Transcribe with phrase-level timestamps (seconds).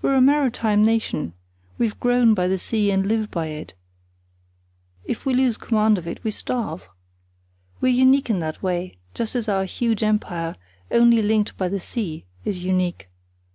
[0.00, 3.74] We're a maritime nation—we've grown by the sea and live by it;
[5.04, 6.88] if we lose command of it we starve.
[7.78, 10.56] We're unique in that way, just as our huge empire,
[10.90, 13.10] only linked by the sea, is unique.